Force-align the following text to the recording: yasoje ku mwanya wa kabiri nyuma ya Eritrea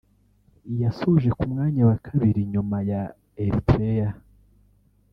yasoje 0.83 1.29
ku 1.37 1.43
mwanya 1.51 1.81
wa 1.89 1.97
kabiri 2.05 2.41
nyuma 2.53 2.77
ya 2.89 3.01
Eritrea 3.41 4.09